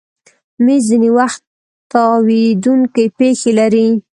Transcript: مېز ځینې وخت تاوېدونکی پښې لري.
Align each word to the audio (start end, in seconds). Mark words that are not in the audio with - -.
مېز 0.63 0.81
ځینې 0.89 1.09
وخت 1.17 1.41
تاوېدونکی 1.91 3.05
پښې 3.17 3.51
لري. 3.59 3.87